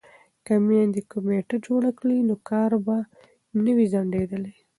که 0.45 0.53
میندې 0.67 1.01
کمیټه 1.11 1.57
جوړه 1.65 1.91
کړي 1.99 2.17
نو 2.27 2.35
کار 2.49 2.71
به 2.85 2.97
نه 3.63 3.71
وي 3.75 3.85
ځنډیدلی. 3.93 4.53